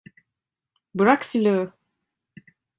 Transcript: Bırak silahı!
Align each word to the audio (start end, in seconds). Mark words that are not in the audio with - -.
Bırak 0.95 1.25
silahı! 1.25 1.73